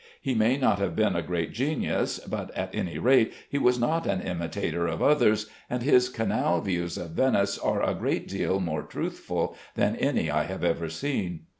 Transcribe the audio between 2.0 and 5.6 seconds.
but, at any rate, he was not an imitator of others,